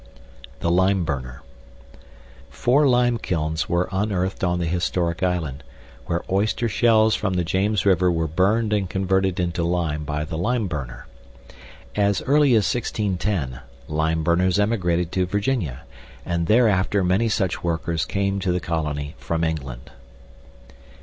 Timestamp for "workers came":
17.63-18.39